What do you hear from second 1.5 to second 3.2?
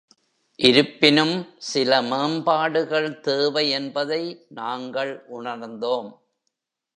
சில மேம்பாடுகள்